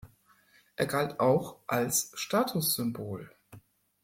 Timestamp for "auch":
1.19-1.57